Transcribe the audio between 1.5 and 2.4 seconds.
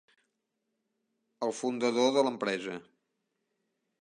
fundador de